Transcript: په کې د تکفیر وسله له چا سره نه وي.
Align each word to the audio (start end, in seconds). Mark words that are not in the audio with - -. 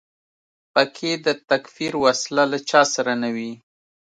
په 0.73 0.81
کې 0.95 1.11
د 1.25 1.27
تکفیر 1.49 1.93
وسله 2.05 2.43
له 2.51 2.57
چا 2.69 2.81
سره 2.93 3.13
نه 3.23 3.29
وي. 3.35 3.51